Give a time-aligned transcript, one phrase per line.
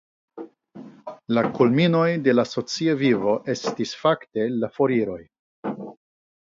[1.37, 5.21] La kulminoj de la socia vivo estis fakte la foiroj.